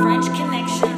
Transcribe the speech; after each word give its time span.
French 0.00 0.26
Connection. 0.34 0.89